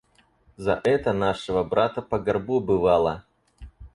[0.57, 3.23] За это нашего брата по горбу бывало.